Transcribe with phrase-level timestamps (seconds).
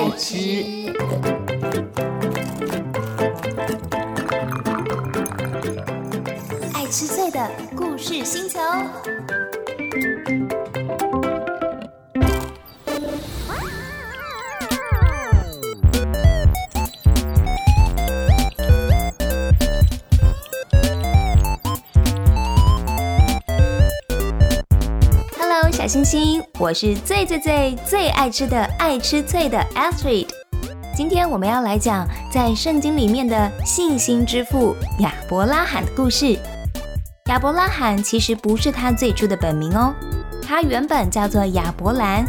[0.00, 0.36] 爱吃，
[6.72, 8.58] 爱吃脆的故事星球。
[25.90, 30.28] 星星，我是最最最最爱吃的爱吃脆的 Astrid。
[30.94, 36.38] 今天我们要来讲在圣经里面的信心之父亚伯拉罕的故事。
[37.26, 39.92] 亚伯拉罕其实不是他最初的本名哦，
[40.40, 42.24] 他原本叫做亚伯兰，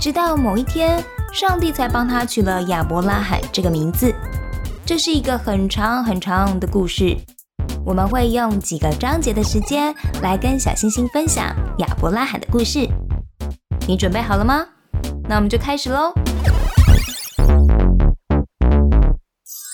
[0.00, 1.02] 直到某一天，
[1.32, 4.14] 上帝才帮他取了亚伯拉罕这个名字。
[4.86, 7.16] 这是一个很长很长的故事，
[7.88, 12.86] 我们会用几个章节的时间来跟小星星分享亚伯拉罕的故事。
[13.86, 14.66] 你准备好了吗？
[15.26, 16.12] 那我们就开始喽。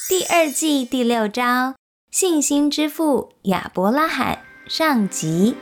[0.08, 1.74] 第二季第六章：
[2.12, 5.56] 信心之父亚伯拉罕上集。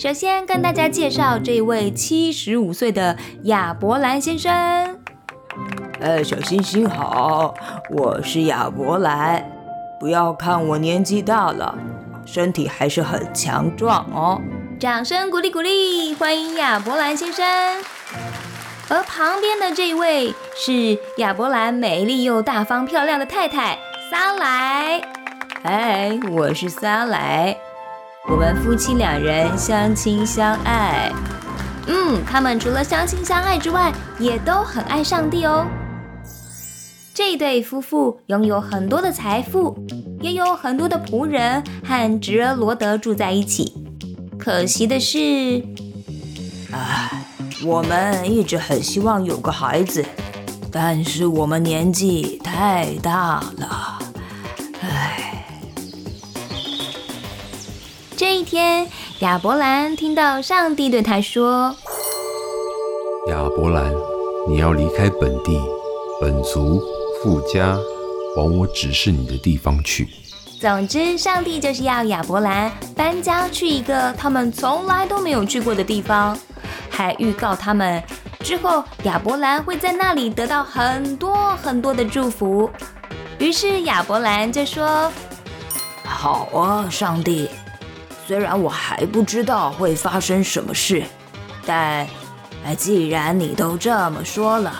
[0.00, 4.98] 首先跟大家介绍这一位七十五岁的亚伯兰先生。
[6.00, 7.54] 呃，小星星好，
[7.90, 9.44] 我是亚伯兰。
[10.00, 11.76] 不要看我年纪大了，
[12.24, 14.40] 身体还是很强壮哦。
[14.78, 17.44] 掌声鼓励鼓励，欢迎亚伯兰先生。
[18.88, 23.78] 而旁边的这位是亚伯兰美丽又大方漂亮的太太
[24.10, 25.02] 撒莱。
[25.62, 27.54] 嗨，我是撒莱。
[28.28, 31.10] 我们夫妻两人相亲相爱。
[31.86, 35.66] 嗯，他们除了相亲相爱之外，也都很爱上帝哦。
[37.14, 39.76] 这对夫妇拥有很多的财富，
[40.20, 43.72] 也有很多的仆人和侄儿罗德住在一起。
[44.38, 45.62] 可惜的是，
[46.72, 47.24] 唉，
[47.64, 50.04] 我们一直很希望有个孩子，
[50.70, 53.99] 但是我们年纪太大了。
[58.20, 58.86] 这一天，
[59.20, 61.74] 亚伯兰听到上帝对他说
[63.28, 63.94] ：“亚伯兰，
[64.46, 65.58] 你要离开本地、
[66.20, 66.82] 本族、
[67.22, 67.78] 富家，
[68.36, 70.06] 往我指示你的地方去。”
[70.60, 76.38] 总之，上帝就是要亚伯兰搬家去一个他们从来都没有去过的地方，
[76.90, 78.02] 还预告他们
[78.40, 82.70] 之后亚伯兰会在那里得到很多很多的祝福。
[83.38, 85.10] 于是亚伯兰就说
[86.04, 87.48] ：“好啊，上帝，
[88.30, 91.02] 虽然我还不知道会发生什么事，
[91.66, 92.06] 但，
[92.78, 94.72] 既然你都这么说了，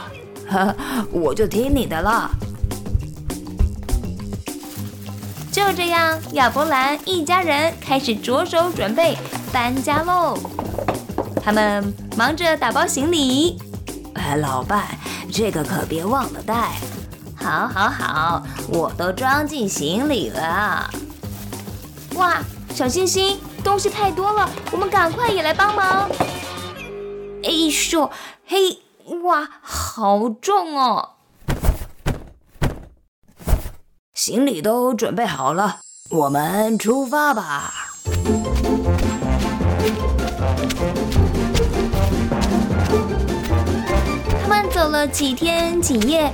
[0.48, 0.72] 呵，
[1.10, 2.30] 我就听你的了。”
[5.50, 9.18] 就这样，亚伯兰一家人开始着手准备
[9.52, 10.38] 搬家喽。
[11.42, 13.58] 他们忙着打包行李。
[14.14, 14.84] 哎，老伴，
[15.32, 16.74] 这个可别忘了带。
[17.34, 20.88] 好，好，好，我都装进行李了。
[22.14, 22.40] 哇，
[22.72, 26.08] 小星星，东西太多了，我们赶快也来帮忙。
[27.42, 28.08] 哎咻，
[28.46, 28.78] 嘿，
[29.22, 31.10] 哇，好重哦！
[34.14, 35.80] 行李都准备好了，
[36.10, 37.72] 我们出发吧。
[44.42, 46.32] 他们走了几天几夜，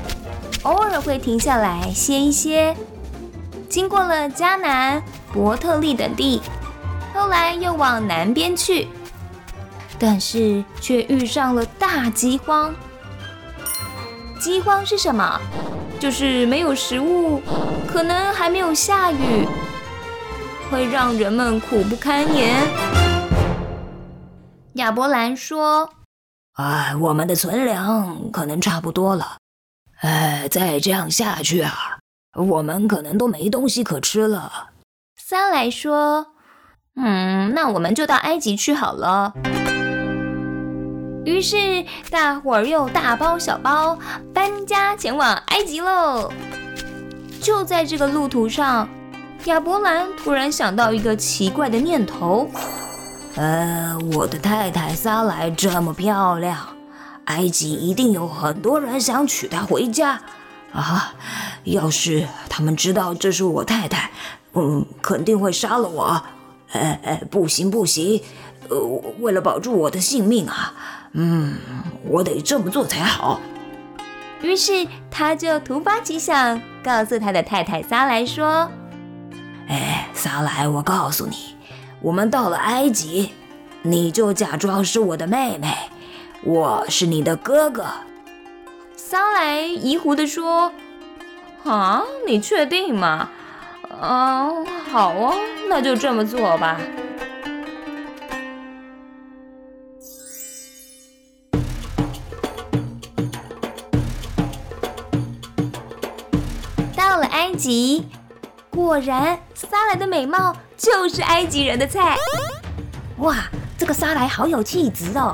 [0.62, 2.76] 偶尔会停下来歇一歇。
[3.68, 5.02] 经过了迦南、
[5.36, 6.40] 伯特利等地，
[7.12, 8.88] 后来又往南边去，
[9.98, 12.74] 但是却遇上了大饥荒。
[14.40, 15.38] 饥荒是什么？
[16.00, 17.42] 就是没有食物，
[17.86, 19.46] 可能还没有下雨，
[20.70, 22.66] 会让人们苦不堪言。
[24.76, 25.90] 亚伯兰说
[26.56, 29.36] ：“哎，我们的存粮可能差不多了。
[30.00, 31.98] 哎，再这样下去啊，
[32.32, 34.70] 我们可能都没东西可吃了。”
[35.28, 36.28] 撒来说
[36.94, 39.34] ：“嗯，那我们就到埃及去好了。”
[41.26, 43.98] 于是大伙儿又大包小包
[44.32, 46.32] 搬家前往埃及喽。
[47.42, 48.88] 就在这个路途上，
[49.46, 52.48] 亚伯兰突然想到一个奇怪的念头：
[53.34, 56.56] 呃，我的太太撒来这么漂亮，
[57.24, 60.20] 埃及一定有很多人想娶她回家
[60.72, 61.14] 啊！
[61.64, 64.10] 要是他们知道这是我太太，
[64.52, 66.22] 嗯，肯定会杀了我。
[66.72, 68.22] 哎哎，不行不行，
[68.68, 68.78] 呃，
[69.20, 70.74] 为了保住我的性命啊！
[71.12, 71.56] 嗯，
[72.04, 73.40] 我得这么做才好。
[74.42, 78.70] 于是他就突发奇想，告诉他的太太撒莱说
[79.68, 81.56] ：“哎，撒莱，我告诉你，
[82.00, 83.32] 我们到了埃及，
[83.82, 85.74] 你就假装是我的妹妹，
[86.44, 87.86] 我是你的哥哥。”
[89.08, 90.72] 撒来疑惑地说
[91.62, 93.30] ：“啊，你确定吗？
[94.02, 95.32] 嗯，好啊，
[95.68, 96.76] 那就这么做吧。”
[106.96, 108.08] 到了埃及，
[108.70, 112.16] 果然撒莱的美貌就是埃及人的菜。
[113.18, 113.36] 哇，
[113.78, 115.32] 这个撒来好有气质哦！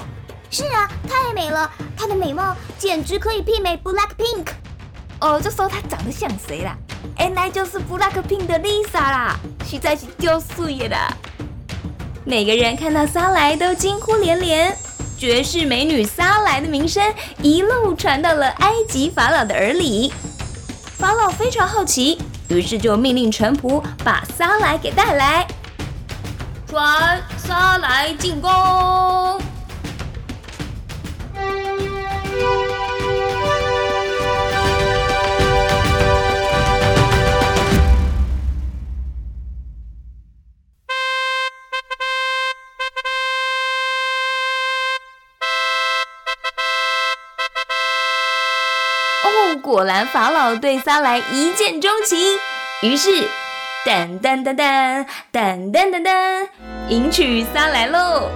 [0.53, 4.49] 是啊，太美了，她的美貌简直可以媲美 Black Pink。
[5.19, 6.77] 哦，就说她长得像谁啦？
[7.19, 9.35] 原来就是 Black Pink 的 Lisa 啦，
[9.65, 11.17] 实在是丢碎了。
[12.25, 14.77] 每个人看到莎莱都惊呼连连，
[15.17, 17.03] 绝世美女莎莱的名声
[17.41, 20.13] 一路传到了埃及法老的耳里。
[20.99, 25.47] 法老非常好奇，于是就命令臣仆把莎莱给带来，
[26.69, 29.42] 传莎莱进宫。
[49.85, 52.19] 兰，法老对撒莱一见钟情，
[52.83, 53.11] 于是
[53.87, 56.49] 噔噔噔噔噔噔噔噔，
[56.89, 58.29] 迎娶撒莱喽。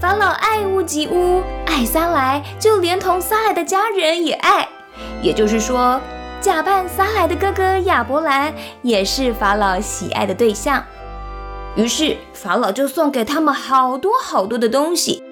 [0.00, 4.66] 法老爱屋及乌，爱撒莱，就连同撒莱的家人也爱。
[5.22, 6.00] 也就是说，
[6.40, 8.52] 假扮撒莱的哥哥亚伯兰
[8.82, 10.82] 也是法老喜爱的对象。
[11.76, 15.22] 于是，法老就送给他们好多好多的东西，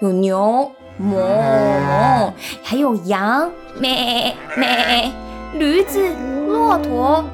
[0.00, 0.70] 有牛。
[1.00, 2.32] 哞，
[2.62, 5.12] 还有羊，咩咩，
[5.54, 6.14] 驴子，
[6.46, 7.24] 骆驼，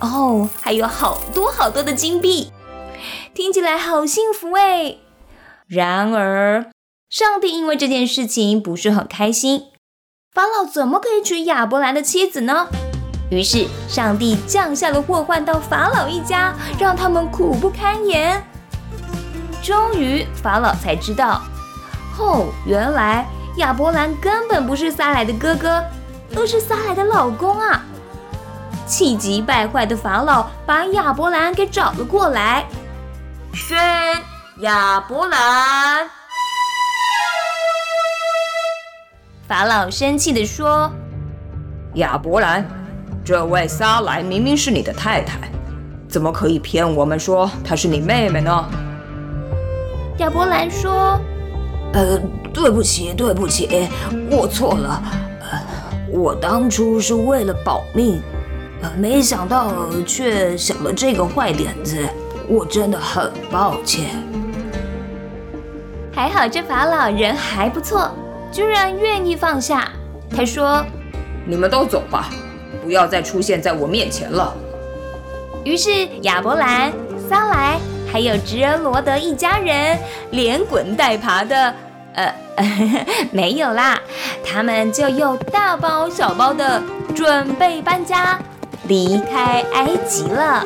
[0.00, 2.52] 哦，还有好多好多的金币，
[3.32, 4.96] 听起来好幸福哎。
[5.66, 6.66] 然而，
[7.08, 9.68] 上帝因为这件事情不是很开心，
[10.34, 12.68] 法老怎么可以娶亚伯兰的妻子呢？
[13.30, 18.42] 于是，上帝降下了祸患到法老一家，让他们苦不堪言。
[19.62, 21.42] 终于，法老才知道。
[22.18, 23.24] 哦，原来
[23.56, 25.82] 亚伯兰根本不是撒来的哥哥，
[26.34, 27.84] 而是撒来的老公啊！
[28.86, 32.66] 气急败坏的法老把亚伯兰给找了过来，
[33.52, 33.78] 宣
[34.60, 36.08] 亚伯兰。
[39.46, 40.90] 法老生气地说
[41.94, 42.66] ：“亚伯兰，
[43.24, 45.38] 这位撒来明明是你的太太，
[46.08, 48.68] 怎么可以骗我们说她是你妹妹呢？”
[50.18, 51.20] 亚伯兰说。
[51.92, 52.20] 呃，
[52.52, 53.88] 对不起，对不起，
[54.30, 55.02] 我错了。
[55.40, 55.60] 呃，
[56.10, 58.20] 我当初是为了保命，
[58.82, 59.72] 呃，没想到
[60.06, 61.96] 却想了这个坏点子，
[62.48, 64.10] 我真的很抱歉。
[66.12, 68.10] 还好这法老人还不错，
[68.52, 69.88] 居然愿意放下。
[70.30, 70.84] 他说
[71.46, 72.28] ：“你们都走吧，
[72.84, 74.54] 不要再出现在我面前了。”
[75.64, 76.92] 于是亚伯兰、
[77.28, 77.78] 撒莱。
[78.10, 79.98] 还有侄儿罗德一家人
[80.30, 81.74] 连滚带爬的，
[82.14, 82.34] 呃，
[83.30, 83.98] 没有啦，
[84.44, 86.82] 他们就又大包小包的
[87.14, 88.38] 准备搬家，
[88.88, 90.64] 离开埃及了。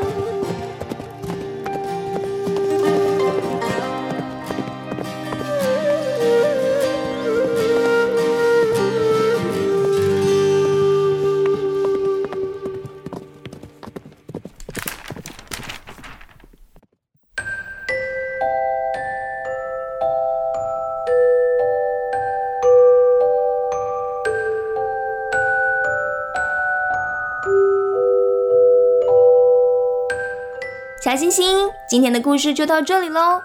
[31.12, 33.42] 小星星，今天的故事就到这里喽。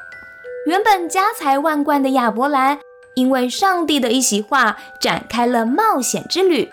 [0.68, 2.80] 原本家财万贯的亚伯兰，
[3.14, 6.70] 因为上帝的一席话，展开了冒险之旅。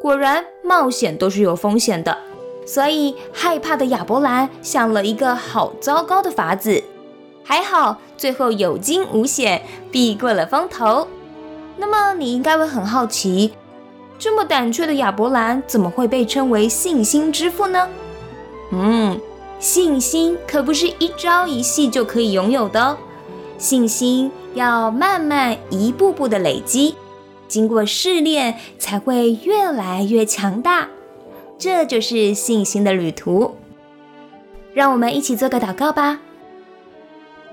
[0.00, 2.16] 果然，冒险都是有风险的，
[2.64, 6.84] 所以害怕的亚伯兰想了一个好糟糕的法子。
[7.42, 9.60] 还好，最后有惊无险，
[9.90, 11.08] 避过了风头。
[11.78, 13.54] 那么，你应该会很好奇，
[14.20, 17.88] 这么胆怯的亚伯兰，怎么会被称为信心之父呢？
[18.70, 19.20] 嗯。
[19.58, 22.96] 信心可不是一朝一夕就可以拥有的哦，
[23.58, 26.94] 信心要慢慢一步步的累积，
[27.48, 30.88] 经过试炼才会越来越强大。
[31.58, 33.56] 这就是信心的旅途。
[34.74, 36.20] 让我们一起做个祷告吧，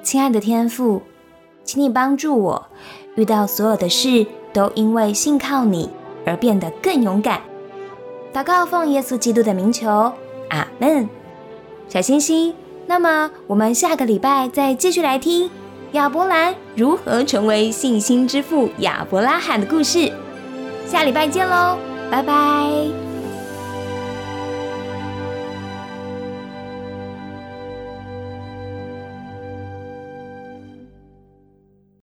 [0.04, 1.02] 亲爱的天父，
[1.64, 2.68] 请你帮助我，
[3.16, 5.90] 遇到所有的事都因为信靠你，
[6.26, 7.42] 而变得更勇敢。
[8.34, 10.12] 祷告奉耶稣基督的名求，
[10.50, 11.08] 阿门。
[11.90, 12.54] 小星星，
[12.88, 15.50] 那么我们下个礼拜再继续来听
[15.92, 20.12] 亚伯兰如何成为信心之父亚伯拉罕的故事。
[20.86, 21.78] 下礼拜见喽，
[22.10, 23.03] 拜拜。